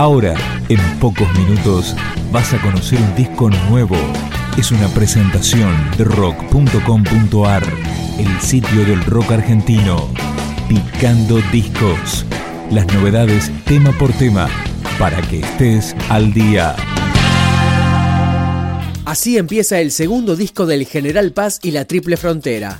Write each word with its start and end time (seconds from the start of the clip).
Ahora, 0.00 0.34
en 0.70 0.80
pocos 0.98 1.28
minutos, 1.38 1.94
vas 2.32 2.54
a 2.54 2.62
conocer 2.62 2.98
un 2.98 3.14
disco 3.16 3.50
nuevo. 3.68 3.98
Es 4.56 4.70
una 4.70 4.88
presentación 4.94 5.76
de 5.98 6.04
rock.com.ar, 6.04 7.62
el 8.18 8.40
sitio 8.40 8.86
del 8.86 9.04
rock 9.04 9.32
argentino. 9.32 10.08
Picando 10.70 11.38
discos. 11.52 12.24
Las 12.70 12.86
novedades 12.94 13.52
tema 13.66 13.92
por 13.92 14.10
tema, 14.14 14.48
para 14.98 15.20
que 15.20 15.40
estés 15.40 15.94
al 16.08 16.32
día. 16.32 16.74
Así 19.04 19.36
empieza 19.36 19.80
el 19.80 19.90
segundo 19.90 20.34
disco 20.34 20.64
del 20.64 20.86
General 20.86 21.30
Paz 21.32 21.58
y 21.62 21.72
la 21.72 21.84
Triple 21.84 22.16
Frontera. 22.16 22.78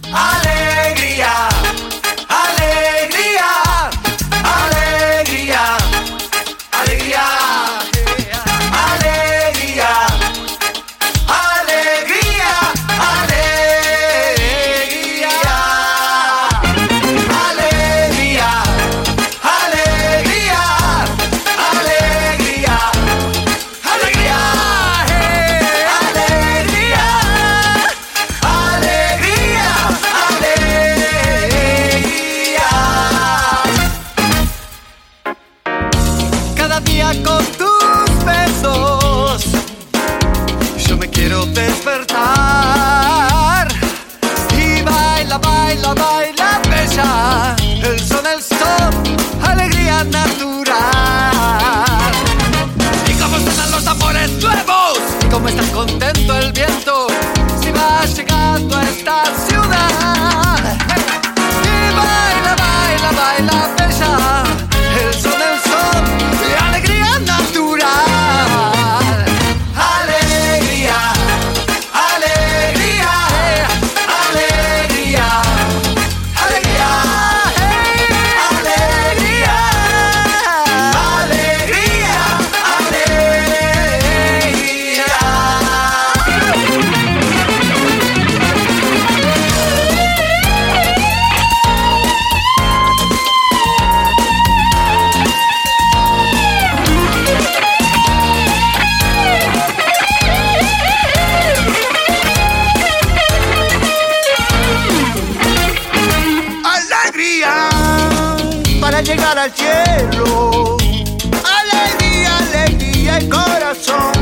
Al 109.23 109.53
cielo. 109.53 110.77
Alegría, 111.45 112.39
alegría 112.39 113.21
y 113.21 113.29
corazón, 113.29 114.13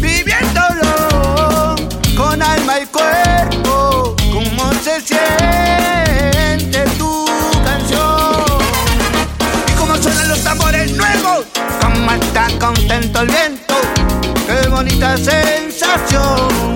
viviéndolo 0.00 1.76
con 2.16 2.42
alma 2.42 2.80
y 2.80 2.86
cuerpo, 2.86 4.14
como 4.32 4.72
se 4.74 5.00
siente 5.00 6.84
tu 6.98 7.24
canción. 7.64 8.44
Y 9.68 9.72
como 9.78 9.96
suenan 9.96 10.28
los 10.28 10.42
tambores 10.42 10.92
nuevos, 10.92 11.46
como 11.80 12.12
está 12.12 12.48
contento 12.58 13.20
el 13.20 13.28
viento, 13.28 13.74
qué 14.46 14.68
bonita 14.68 15.16
sensación. 15.16 16.74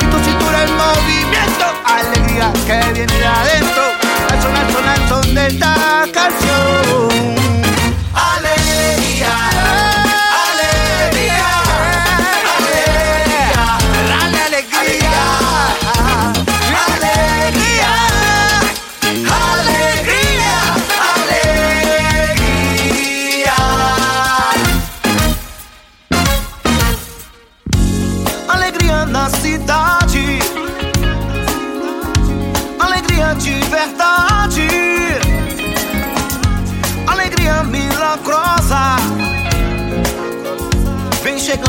Y 0.00 0.04
tu 0.06 0.18
cintura 0.24 0.64
en 0.64 0.76
movimiento, 0.76 1.66
alegría 1.84 2.52
que 2.66 2.92
viene 2.92 3.12
de 3.12 3.26
adentro 3.26 4.07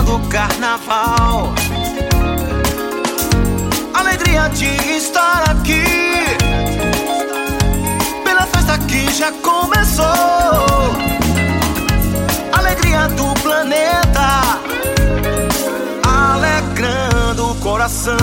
chegando 0.09 0.15
o 0.15 0.29
carnaval. 0.29 1.53
Alegria 3.93 4.49
de 4.49 4.97
estar 4.97 5.49
aqui. 5.51 5.83
Pela 8.23 8.45
festa 8.47 8.77
que 8.87 9.11
já 9.11 9.31
começou. 9.31 10.05
Alegria 12.51 13.07
do 13.09 13.33
planeta. 13.41 14.59
Alegrando 16.03 17.51
o 17.51 17.55
coração. 17.55 18.17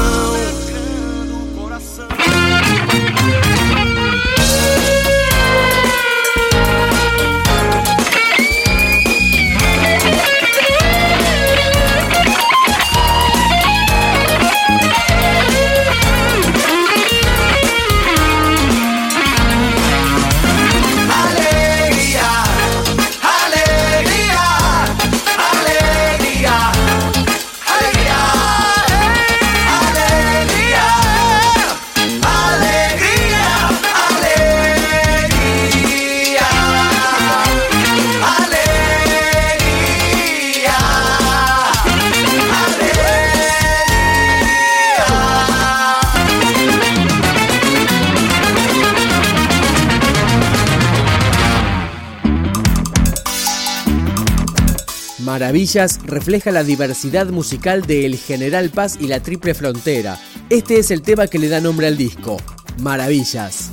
Maravillas 55.37 56.00
refleja 56.06 56.50
la 56.50 56.65
diversidad 56.65 57.27
musical 57.27 57.83
de 57.83 58.06
El 58.06 58.17
General 58.17 58.71
Paz 58.71 58.97
y 58.99 59.06
la 59.06 59.23
Triple 59.23 59.53
Frontera. 59.53 60.19
Este 60.49 60.79
es 60.79 60.91
el 60.91 61.03
tema 61.03 61.27
que 61.27 61.38
le 61.38 61.50
da 61.50 61.61
nombre 61.61 61.87
al 61.87 61.99
disco, 61.99 62.38
Maravillas. 62.81 63.71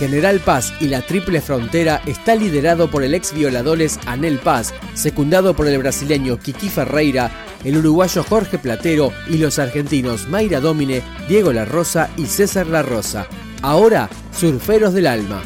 General 0.00 0.40
Paz 0.40 0.72
y 0.80 0.88
la 0.88 1.02
Triple 1.02 1.42
Frontera 1.42 2.00
está 2.06 2.34
liderado 2.34 2.90
por 2.90 3.04
el 3.04 3.12
ex 3.12 3.34
violadores 3.34 4.00
Anel 4.06 4.38
Paz, 4.38 4.72
secundado 4.94 5.54
por 5.54 5.66
el 5.68 5.76
brasileño 5.76 6.38
Kiki 6.38 6.70
Ferreira, 6.70 7.30
el 7.64 7.76
uruguayo 7.76 8.24
Jorge 8.24 8.56
Platero 8.56 9.12
y 9.28 9.36
los 9.36 9.58
argentinos 9.58 10.26
Mayra 10.26 10.58
Domine, 10.58 11.02
Diego 11.28 11.52
La 11.52 11.68
y 12.16 12.24
César 12.24 12.66
La 12.68 12.80
Rosa. 12.80 13.26
Ahora, 13.60 14.08
Surferos 14.34 14.94
del 14.94 15.06
Alma. 15.06 15.42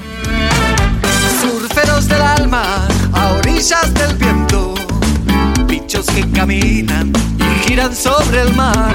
Surferos 1.42 2.06
del 2.06 2.23
alma, 2.23 2.87
a 3.12 3.32
orillas 3.32 3.92
del 3.92 4.14
viento, 4.14 4.75
bichos 5.66 6.06
que 6.06 6.30
caminan 6.30 7.12
y 7.40 7.68
giran 7.68 7.92
sobre 7.92 8.42
el 8.42 8.54
mar, 8.54 8.94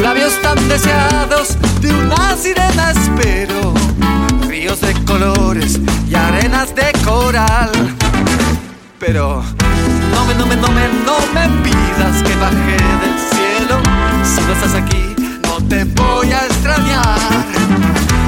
labios 0.00 0.40
tan 0.40 0.68
deseados 0.68 1.56
de 1.80 1.92
una 1.92 2.36
sirena 2.36 2.92
espero 2.92 3.74
ríos 4.58 4.80
de 4.80 4.92
colores 5.04 5.78
y 6.08 6.14
arenas 6.16 6.74
de 6.74 6.90
coral. 7.04 7.70
Pero 8.98 9.44
no 10.12 10.24
me, 10.26 10.34
no 10.34 10.46
me, 10.46 10.56
no 10.56 10.68
me, 10.68 10.88
no 11.06 11.16
me 11.32 11.62
pidas 11.62 12.22
que 12.24 12.34
baje 12.36 12.76
del 13.02 13.16
cielo. 13.30 13.76
Si 14.24 14.40
no 14.42 14.52
estás 14.54 14.74
aquí, 14.74 15.14
no 15.44 15.64
te 15.68 15.84
voy 15.84 16.32
a 16.32 16.44
extrañar. 16.46 17.18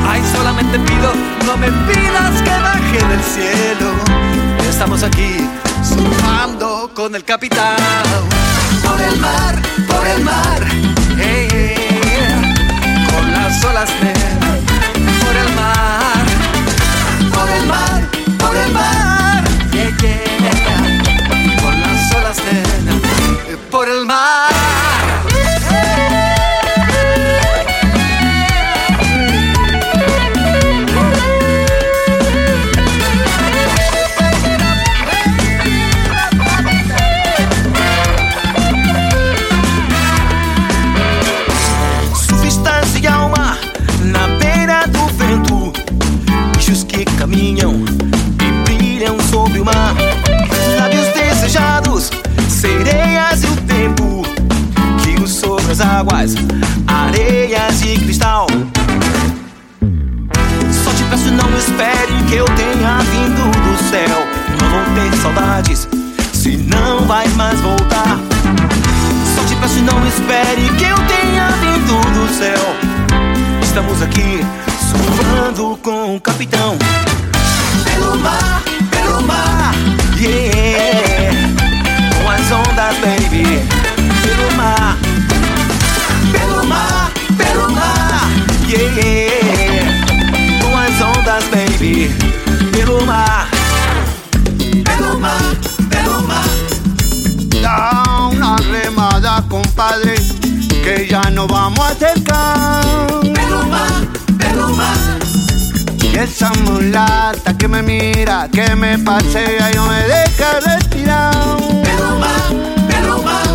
Ay, 0.08 0.22
solamente 0.32 0.78
pido, 0.78 1.12
no 1.46 1.56
me 1.56 1.68
pidas 1.88 2.42
que 2.42 2.50
baje 2.50 3.00
del 3.12 3.22
cielo. 3.24 3.90
Estamos 4.70 5.02
aquí 5.02 5.34
surfando 5.82 6.92
con 6.94 7.16
el 7.16 7.24
capitán. 7.24 7.76
Estamos 73.90 74.02
aqui 74.02 74.40
surfando 74.88 75.76
com 75.82 76.14
o 76.14 76.20
capitão. 76.20 76.78
Pelo 77.82 78.16
mar, 78.18 78.62
pelo 78.88 79.20
mar, 79.22 79.74
yeah. 80.16 81.36
Com 82.14 82.30
as 82.30 82.52
ondas, 82.52 82.96
baby. 82.98 83.60
Pelo 84.22 84.56
mar, 84.56 84.96
pelo 86.30 86.64
mar, 86.66 87.10
pelo 87.36 87.68
mar, 87.72 88.30
yeah. 88.68 89.90
Com 90.62 90.76
as 90.76 91.00
ondas, 91.00 91.44
baby. 91.46 92.14
Pelo 92.70 93.04
mar, 93.04 93.48
pelo 94.84 95.18
mar, 95.18 95.56
pelo 95.90 96.22
mar. 96.28 96.44
Da 97.60 98.28
una 98.30 98.54
remada, 98.56 99.42
compadre, 99.48 100.14
que 100.94 101.06
ya 101.06 101.22
no 101.30 101.46
vamos 101.46 101.78
a 101.78 101.88
acercar. 101.90 102.84
Pelo 104.38 104.68
mar. 104.74 105.18
Y 106.02 106.16
esa 106.16 106.50
mulata 106.64 107.56
que 107.56 107.68
me 107.68 107.82
mira, 107.82 108.48
que 108.52 108.74
me 108.74 108.98
pasea 108.98 109.70
y 109.70 109.74
no 109.76 109.86
me 109.86 110.02
deja 110.02 110.60
respirar. 110.66 111.32
Pelo 111.84 113.18
mar. 113.22 113.50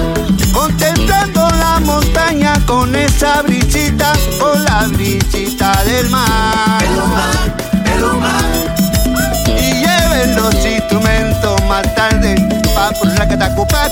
Contemplando 0.53 1.49
la 1.49 1.79
montaña 1.81 2.53
con 2.65 2.95
esa 2.95 3.41
brisita, 3.41 4.13
con 4.39 4.63
la 4.63 4.87
brisita 4.87 5.83
del 5.83 6.09
mar. 6.09 6.83
Pelo 7.83 8.13
mar. 8.17 8.45
Y 9.59 9.83
lleven 9.83 10.35
los 10.37 10.55
instrumentos 10.65 11.61
más 11.67 11.83
tarde, 11.95 12.35
pa' 12.73 12.91
por 12.91 13.07
la 13.07 13.27
catacupa, 13.27 13.89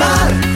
mar. 0.00 0.49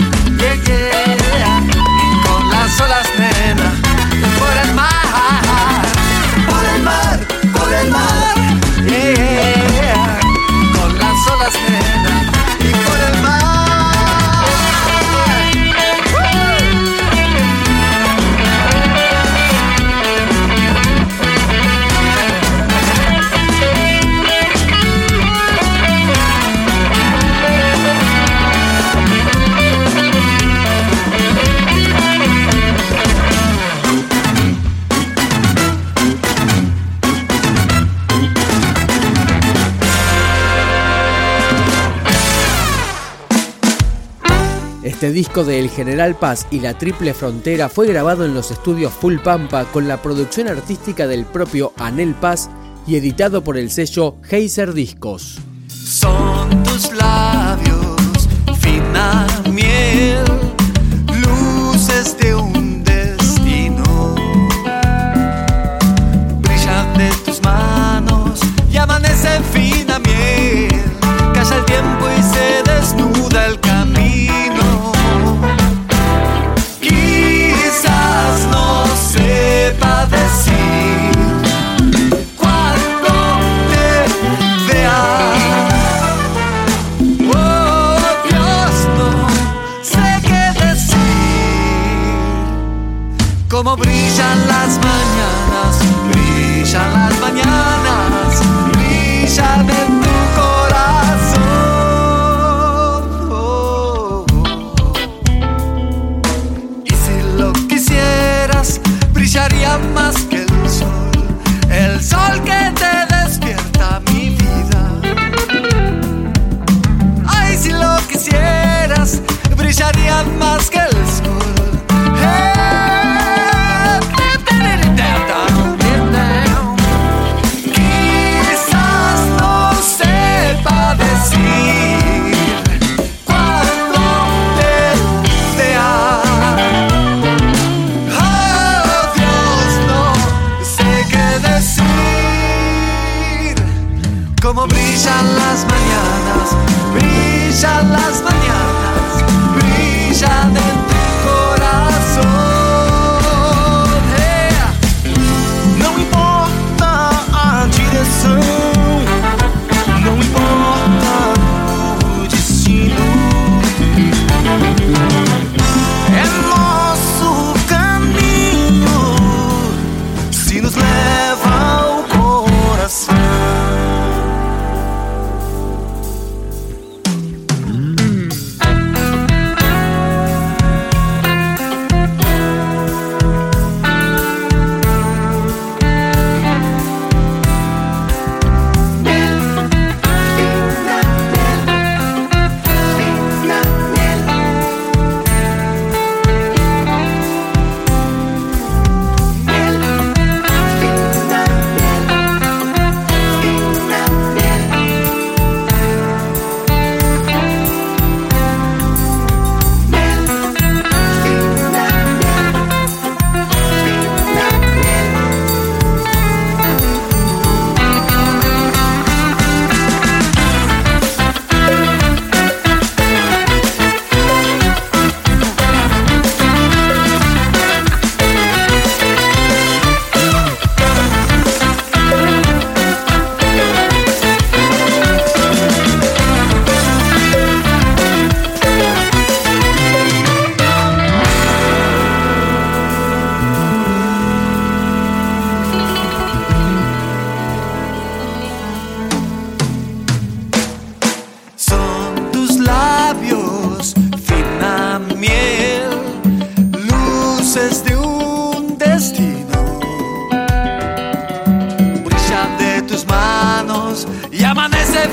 Este 44.85 45.13
disco 45.13 45.45
de 45.45 45.61
El 45.61 45.71
General 45.71 46.15
Paz 46.15 46.47
y 46.51 46.61
la 46.61 46.77
Triple 46.77 47.15
Frontera 47.15 47.71
fue 47.71 47.87
grabado 47.87 48.27
en 48.27 48.35
los 48.35 48.51
estudios 48.51 48.93
Full 48.93 49.17
Pampa 49.17 49.65
con 49.73 49.89
la 49.89 50.03
producción 50.03 50.47
artística 50.47 51.07
del 51.07 51.25
propio 51.25 51.73
Anel 51.79 52.15
Paz 52.15 52.51
y 52.87 52.97
editado 52.97 53.43
por 53.43 53.57
el 53.57 53.71
sello 53.71 54.17
Heiser 54.31 54.75
Discos. 54.75 55.39
Son 55.69 56.63
tus 56.65 56.93
labios, 56.93 58.29
fina 58.61 59.27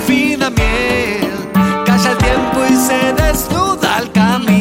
fina 0.05 0.49
miel, 0.49 1.31
calla 1.85 2.11
el 2.11 2.17
tiempo 2.17 2.65
y 2.69 2.75
se 2.75 3.13
desnuda 3.13 3.99
el 3.99 4.11
camino. 4.11 4.60